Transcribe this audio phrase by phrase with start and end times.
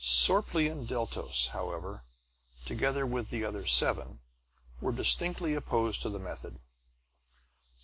[0.03, 2.01] Sorplee and Deltos, however,
[2.65, 4.17] together with the other seven,
[4.81, 6.57] were distinctly opposed to the method.